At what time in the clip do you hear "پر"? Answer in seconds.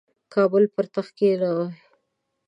0.73-0.85